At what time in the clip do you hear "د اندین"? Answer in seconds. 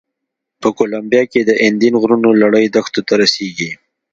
1.45-1.93